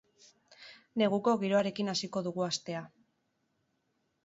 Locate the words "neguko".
1.01-1.33